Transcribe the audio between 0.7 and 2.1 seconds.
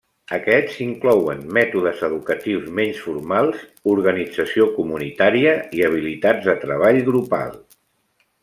inclouen mètodes